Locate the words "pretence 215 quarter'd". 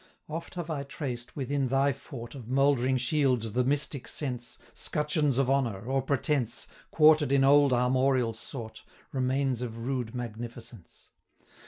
6.01-7.31